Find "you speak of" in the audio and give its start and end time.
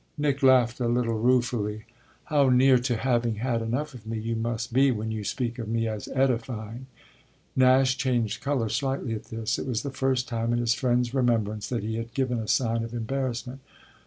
5.11-5.67